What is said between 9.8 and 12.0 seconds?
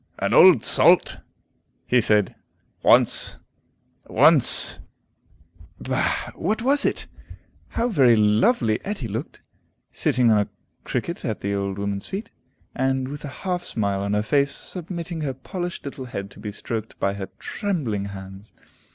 sitting on a cricket at the old